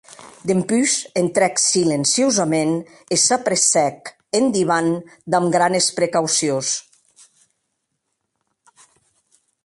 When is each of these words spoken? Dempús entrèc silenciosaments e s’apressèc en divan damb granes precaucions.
Dempús 0.49 0.93
entrèc 1.21 1.59
silenciosaments 1.63 2.79
e 3.15 3.19
s’apressèc 3.25 3.97
en 4.39 4.45
divan 4.55 4.87
damb 5.35 5.47
granes 5.59 5.87
precaucions. 5.99 6.71